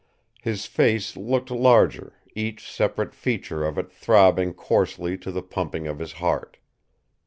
His 0.41 0.65
face 0.65 1.15
looked 1.15 1.51
larger, 1.51 2.13
each 2.33 2.67
separate 2.67 3.13
feature 3.13 3.63
of 3.63 3.77
it 3.77 3.91
throbbing 3.91 4.51
coarsely 4.51 5.15
to 5.19 5.31
the 5.31 5.43
pumping 5.43 5.85
of 5.85 5.99
his 5.99 6.13
heart. 6.13 6.57